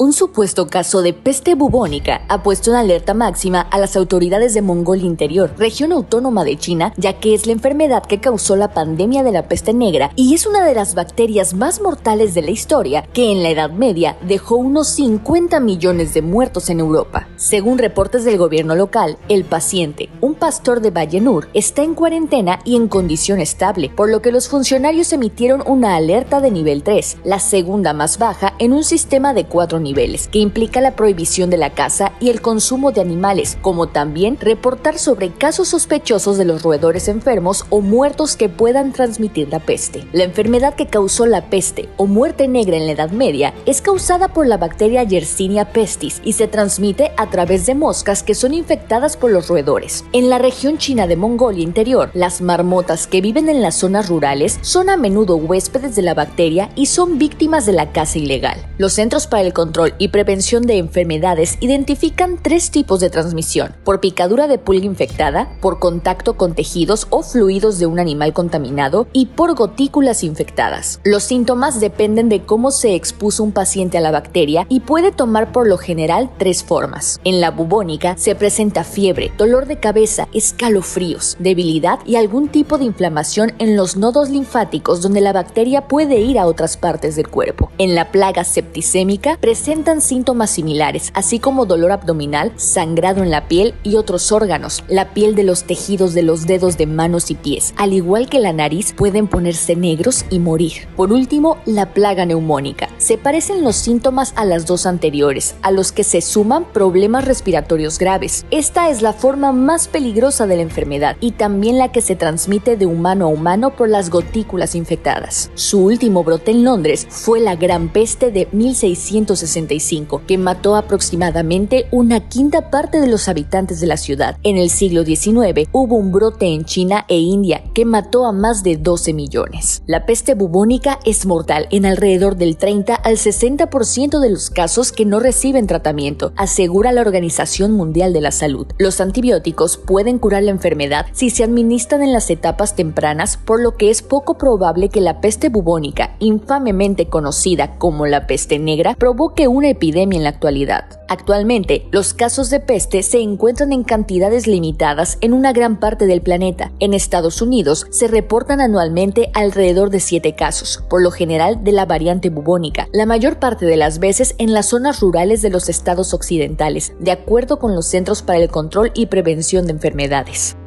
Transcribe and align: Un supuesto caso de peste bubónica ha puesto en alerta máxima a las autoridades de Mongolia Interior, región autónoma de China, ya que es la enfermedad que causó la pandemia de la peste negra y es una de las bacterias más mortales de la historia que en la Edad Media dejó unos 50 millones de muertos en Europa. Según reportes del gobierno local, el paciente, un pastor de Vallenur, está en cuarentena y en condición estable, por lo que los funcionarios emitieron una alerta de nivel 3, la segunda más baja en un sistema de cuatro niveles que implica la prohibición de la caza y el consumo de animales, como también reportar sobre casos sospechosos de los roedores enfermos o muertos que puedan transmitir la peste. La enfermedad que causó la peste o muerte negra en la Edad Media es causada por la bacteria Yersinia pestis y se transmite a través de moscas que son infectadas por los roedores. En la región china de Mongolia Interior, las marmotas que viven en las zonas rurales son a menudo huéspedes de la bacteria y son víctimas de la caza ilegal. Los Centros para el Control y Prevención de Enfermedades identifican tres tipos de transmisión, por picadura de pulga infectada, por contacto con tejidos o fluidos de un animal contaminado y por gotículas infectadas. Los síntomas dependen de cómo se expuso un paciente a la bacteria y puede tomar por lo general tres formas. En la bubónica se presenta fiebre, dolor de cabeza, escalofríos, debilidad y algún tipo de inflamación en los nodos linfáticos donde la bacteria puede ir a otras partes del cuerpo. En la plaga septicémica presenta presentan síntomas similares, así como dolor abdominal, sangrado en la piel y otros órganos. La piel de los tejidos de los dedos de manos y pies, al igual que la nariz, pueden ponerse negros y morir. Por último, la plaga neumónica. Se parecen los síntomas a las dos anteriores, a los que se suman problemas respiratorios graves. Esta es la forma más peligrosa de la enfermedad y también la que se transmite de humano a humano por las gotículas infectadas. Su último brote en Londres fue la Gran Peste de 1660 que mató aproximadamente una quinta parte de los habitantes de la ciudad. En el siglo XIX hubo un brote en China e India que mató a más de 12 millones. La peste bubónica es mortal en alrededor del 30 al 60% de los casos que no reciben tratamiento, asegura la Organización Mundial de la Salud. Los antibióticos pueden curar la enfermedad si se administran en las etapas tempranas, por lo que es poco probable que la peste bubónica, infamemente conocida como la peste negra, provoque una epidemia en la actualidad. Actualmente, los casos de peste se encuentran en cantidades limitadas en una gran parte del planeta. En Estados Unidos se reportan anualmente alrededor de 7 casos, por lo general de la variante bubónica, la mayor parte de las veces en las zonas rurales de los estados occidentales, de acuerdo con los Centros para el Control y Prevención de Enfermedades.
Un 0.00 0.14
supuesto 0.14 0.66
caso 0.66 1.02
de 1.02 1.12
peste 1.12 1.54
bubónica 1.54 2.22
ha 2.28 2.42
puesto 2.42 2.70
en 2.70 2.78
alerta 2.78 3.12
máxima 3.12 3.60
a 3.60 3.78
las 3.78 3.96
autoridades 3.96 4.54
de 4.54 4.62
Mongolia 4.62 5.04
Interior, 5.04 5.52
región 5.58 5.92
autónoma 5.92 6.42
de 6.42 6.56
China, 6.56 6.94
ya 6.96 7.20
que 7.20 7.34
es 7.34 7.44
la 7.44 7.52
enfermedad 7.52 8.02
que 8.06 8.18
causó 8.18 8.56
la 8.56 8.72
pandemia 8.72 9.22
de 9.22 9.32
la 9.32 9.46
peste 9.46 9.74
negra 9.74 10.10
y 10.16 10.32
es 10.32 10.46
una 10.46 10.64
de 10.64 10.74
las 10.74 10.94
bacterias 10.94 11.52
más 11.52 11.82
mortales 11.82 12.32
de 12.32 12.40
la 12.40 12.50
historia 12.50 13.02
que 13.12 13.30
en 13.30 13.42
la 13.42 13.50
Edad 13.50 13.72
Media 13.72 14.16
dejó 14.26 14.56
unos 14.56 14.88
50 14.88 15.60
millones 15.60 16.14
de 16.14 16.22
muertos 16.22 16.70
en 16.70 16.80
Europa. 16.80 17.28
Según 17.36 17.76
reportes 17.76 18.24
del 18.24 18.38
gobierno 18.38 18.76
local, 18.76 19.18
el 19.28 19.44
paciente, 19.44 20.08
un 20.22 20.29
pastor 20.40 20.80
de 20.80 20.90
Vallenur, 20.90 21.48
está 21.54 21.82
en 21.82 21.94
cuarentena 21.94 22.58
y 22.64 22.74
en 22.74 22.88
condición 22.88 23.38
estable, 23.38 23.90
por 23.94 24.10
lo 24.10 24.22
que 24.22 24.32
los 24.32 24.48
funcionarios 24.48 25.12
emitieron 25.12 25.62
una 25.66 25.94
alerta 25.94 26.40
de 26.40 26.50
nivel 26.50 26.82
3, 26.82 27.18
la 27.22 27.38
segunda 27.38 27.92
más 27.92 28.18
baja 28.18 28.54
en 28.58 28.72
un 28.72 28.82
sistema 28.82 29.34
de 29.34 29.44
cuatro 29.44 29.78
niveles 29.78 30.26
que 30.26 30.38
implica 30.38 30.80
la 30.80 30.96
prohibición 30.96 31.50
de 31.50 31.58
la 31.58 31.70
caza 31.70 32.12
y 32.20 32.30
el 32.30 32.40
consumo 32.40 32.90
de 32.90 33.02
animales, 33.02 33.58
como 33.60 33.88
también 33.88 34.38
reportar 34.40 34.98
sobre 34.98 35.30
casos 35.30 35.68
sospechosos 35.68 36.38
de 36.38 36.46
los 36.46 36.62
roedores 36.62 37.08
enfermos 37.08 37.66
o 37.68 37.82
muertos 37.82 38.34
que 38.34 38.48
puedan 38.48 38.92
transmitir 38.92 39.50
la 39.50 39.60
peste. 39.60 40.06
La 40.12 40.24
enfermedad 40.24 40.74
que 40.74 40.86
causó 40.86 41.26
la 41.26 41.50
peste 41.50 41.90
o 41.98 42.06
muerte 42.06 42.48
negra 42.48 42.78
en 42.78 42.86
la 42.86 42.92
Edad 42.92 43.10
Media 43.10 43.52
es 43.66 43.82
causada 43.82 44.28
por 44.28 44.46
la 44.46 44.56
bacteria 44.56 45.02
Yersinia 45.02 45.72
pestis 45.72 46.22
y 46.24 46.32
se 46.32 46.48
transmite 46.48 47.12
a 47.18 47.28
través 47.28 47.66
de 47.66 47.74
moscas 47.74 48.22
que 48.22 48.34
son 48.34 48.54
infectadas 48.54 49.18
por 49.18 49.30
los 49.30 49.48
roedores. 49.48 50.04
En 50.14 50.29
la 50.30 50.38
región 50.38 50.78
china 50.78 51.08
de 51.08 51.16
Mongolia 51.16 51.64
Interior, 51.64 52.08
las 52.14 52.40
marmotas 52.40 53.08
que 53.08 53.20
viven 53.20 53.48
en 53.48 53.62
las 53.62 53.74
zonas 53.74 54.08
rurales 54.08 54.60
son 54.62 54.88
a 54.88 54.96
menudo 54.96 55.34
huéspedes 55.34 55.96
de 55.96 56.02
la 56.02 56.14
bacteria 56.14 56.70
y 56.76 56.86
son 56.86 57.18
víctimas 57.18 57.66
de 57.66 57.72
la 57.72 57.90
caza 57.90 58.18
ilegal. 58.18 58.64
Los 58.78 58.92
Centros 58.92 59.26
para 59.26 59.42
el 59.42 59.52
Control 59.52 59.92
y 59.98 60.08
Prevención 60.08 60.62
de 60.62 60.78
Enfermedades 60.78 61.58
identifican 61.58 62.38
tres 62.40 62.70
tipos 62.70 63.00
de 63.00 63.10
transmisión, 63.10 63.74
por 63.82 63.98
picadura 63.98 64.46
de 64.46 64.58
pulga 64.58 64.86
infectada, 64.86 65.50
por 65.60 65.80
contacto 65.80 66.36
con 66.36 66.54
tejidos 66.54 67.08
o 67.10 67.24
fluidos 67.24 67.80
de 67.80 67.86
un 67.86 67.98
animal 67.98 68.32
contaminado 68.32 69.08
y 69.12 69.26
por 69.26 69.56
gotículas 69.56 70.22
infectadas. 70.22 71.00
Los 71.02 71.24
síntomas 71.24 71.80
dependen 71.80 72.28
de 72.28 72.42
cómo 72.42 72.70
se 72.70 72.94
expuso 72.94 73.42
un 73.42 73.50
paciente 73.50 73.98
a 73.98 74.00
la 74.00 74.12
bacteria 74.12 74.64
y 74.68 74.78
puede 74.78 75.10
tomar 75.10 75.50
por 75.50 75.66
lo 75.66 75.76
general 75.76 76.30
tres 76.38 76.62
formas. 76.62 77.18
En 77.24 77.40
la 77.40 77.50
bubónica 77.50 78.16
se 78.16 78.36
presenta 78.36 78.84
fiebre, 78.84 79.32
dolor 79.36 79.66
de 79.66 79.80
cabeza, 79.80 80.19
escalofríos, 80.32 81.36
debilidad 81.38 82.00
y 82.04 82.16
algún 82.16 82.48
tipo 82.48 82.78
de 82.78 82.84
inflamación 82.84 83.52
en 83.58 83.76
los 83.76 83.96
nodos 83.96 84.30
linfáticos 84.30 85.02
donde 85.02 85.20
la 85.20 85.32
bacteria 85.32 85.88
puede 85.88 86.20
ir 86.20 86.38
a 86.38 86.46
otras 86.46 86.76
partes 86.76 87.16
del 87.16 87.28
cuerpo. 87.28 87.70
En 87.78 87.94
la 87.94 88.10
plaga 88.10 88.44
septicémica 88.44 89.38
presenta 89.40 89.70
presentan 89.70 90.00
síntomas 90.00 90.50
similares, 90.50 91.12
así 91.14 91.38
como 91.38 91.64
dolor 91.64 91.92
abdominal, 91.92 92.52
sangrado 92.56 93.22
en 93.22 93.30
la 93.30 93.46
piel 93.46 93.74
y 93.84 93.96
otros 93.96 94.32
órganos. 94.32 94.82
La 94.88 95.14
piel 95.14 95.34
de 95.36 95.44
los 95.44 95.64
tejidos 95.64 96.12
de 96.12 96.22
los 96.22 96.46
dedos 96.46 96.76
de 96.76 96.86
manos 96.86 97.30
y 97.30 97.34
pies, 97.34 97.72
al 97.76 97.92
igual 97.92 98.28
que 98.28 98.40
la 98.40 98.52
nariz, 98.52 98.92
pueden 98.92 99.28
ponerse 99.28 99.76
negros 99.76 100.24
y 100.28 100.38
morir. 100.38 100.88
Por 100.96 101.12
último, 101.12 101.58
la 101.66 101.94
plaga 101.94 102.26
neumónica. 102.26 102.88
Se 102.98 103.16
parecen 103.16 103.62
los 103.62 103.76
síntomas 103.76 104.32
a 104.34 104.44
las 104.44 104.66
dos 104.66 104.86
anteriores, 104.86 105.54
a 105.62 105.70
los 105.70 105.92
que 105.92 106.04
se 106.04 106.20
suman 106.20 106.64
problemas 106.64 107.26
respiratorios 107.26 107.98
graves. 107.98 108.44
Esta 108.50 108.90
es 108.90 109.02
la 109.02 109.12
forma 109.12 109.52
más 109.52 109.86
peligrosa 109.86 110.09
de 110.14 110.56
la 110.56 110.62
enfermedad 110.62 111.16
y 111.20 111.32
también 111.32 111.78
la 111.78 111.92
que 111.92 112.00
se 112.00 112.16
transmite 112.16 112.76
de 112.76 112.86
humano 112.86 113.26
a 113.26 113.28
humano 113.28 113.76
por 113.76 113.88
las 113.88 114.10
gotículas 114.10 114.74
infectadas. 114.74 115.50
Su 115.54 115.84
último 115.84 116.24
brote 116.24 116.50
en 116.50 116.64
Londres 116.64 117.06
fue 117.08 117.40
la 117.40 117.56
Gran 117.56 117.88
Peste 117.88 118.30
de 118.30 118.48
1660 118.52 120.20
que 120.26 120.38
mató 120.38 120.76
aproximadamente 120.76 121.86
una 121.90 122.28
quinta 122.28 122.70
parte 122.70 123.00
de 123.00 123.06
los 123.06 123.28
habitantes 123.28 123.80
de 123.80 123.86
la 123.86 123.96
ciudad. 123.96 124.36
En 124.42 124.56
el 124.56 124.70
siglo 124.70 125.04
XIX 125.04 125.68
hubo 125.72 125.96
un 125.96 126.10
brote 126.10 126.46
en 126.46 126.64
China 126.64 127.04
e 127.08 127.18
India 127.18 127.62
que 127.74 127.84
mató 127.84 128.26
a 128.26 128.32
más 128.32 128.62
de 128.62 128.76
12 128.76 129.12
millones. 129.12 129.82
La 129.86 130.06
peste 130.06 130.34
bubónica 130.34 130.98
es 131.04 131.26
mortal 131.26 131.68
en 131.70 131.86
alrededor 131.86 132.36
del 132.36 132.56
30 132.56 132.94
al 132.94 133.16
60% 133.16 134.18
de 134.18 134.30
los 134.30 134.50
casos 134.50 134.92
que 134.92 135.04
no 135.04 135.20
reciben 135.20 135.66
tratamiento, 135.66 136.32
asegura 136.36 136.92
la 136.92 137.00
Organización 137.00 137.72
Mundial 137.72 138.12
de 138.12 138.20
la 138.20 138.32
Salud. 138.32 138.66
Los 138.78 139.00
antibióticos 139.00 139.76
pueden 139.76 139.99
curar 140.18 140.42
la 140.42 140.50
enfermedad 140.50 141.06
si 141.12 141.30
se 141.30 141.44
administran 141.44 142.02
en 142.02 142.12
las 142.12 142.30
etapas 142.30 142.74
tempranas, 142.74 143.36
por 143.36 143.60
lo 143.60 143.76
que 143.76 143.90
es 143.90 144.02
poco 144.02 144.38
probable 144.38 144.88
que 144.88 145.00
la 145.00 145.20
peste 145.20 145.48
bubónica, 145.48 146.16
infamemente 146.18 147.08
conocida 147.08 147.78
como 147.78 148.06
la 148.06 148.26
peste 148.26 148.58
negra, 148.58 148.94
provoque 148.94 149.48
una 149.48 149.68
epidemia 149.68 150.16
en 150.16 150.24
la 150.24 150.30
actualidad. 150.30 150.84
Actualmente, 151.08 151.88
los 151.90 152.14
casos 152.14 152.50
de 152.50 152.60
peste 152.60 153.02
se 153.02 153.18
encuentran 153.18 153.72
en 153.72 153.82
cantidades 153.82 154.46
limitadas 154.46 155.18
en 155.20 155.32
una 155.32 155.52
gran 155.52 155.80
parte 155.80 156.06
del 156.06 156.22
planeta. 156.22 156.70
En 156.78 156.94
Estados 156.94 157.42
Unidos 157.42 157.86
se 157.90 158.06
reportan 158.06 158.60
anualmente 158.60 159.30
alrededor 159.34 159.90
de 159.90 159.98
7 159.98 160.36
casos, 160.36 160.84
por 160.88 161.02
lo 161.02 161.10
general 161.10 161.64
de 161.64 161.72
la 161.72 161.84
variante 161.84 162.30
bubónica, 162.30 162.88
la 162.92 163.06
mayor 163.06 163.40
parte 163.40 163.66
de 163.66 163.76
las 163.76 163.98
veces 163.98 164.36
en 164.38 164.52
las 164.52 164.66
zonas 164.66 165.00
rurales 165.00 165.42
de 165.42 165.50
los 165.50 165.68
estados 165.68 166.14
occidentales, 166.14 166.92
de 167.00 167.10
acuerdo 167.10 167.58
con 167.58 167.74
los 167.74 167.86
Centros 167.86 168.22
para 168.22 168.38
el 168.38 168.48
Control 168.48 168.92
y 168.94 169.06
Prevención 169.06 169.66
de 169.66 169.72
Enfermedades. 169.90 170.59